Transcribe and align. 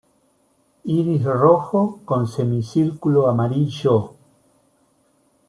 Iris 0.83 1.23
rojo 1.31 1.99
con 2.05 2.27
semicírculo 2.27 3.29
amarillo. 3.29 4.15